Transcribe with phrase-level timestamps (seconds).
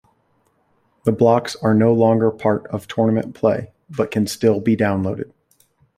[1.03, 5.31] The blocks are no longer part of tournament play, but can still be downloaded.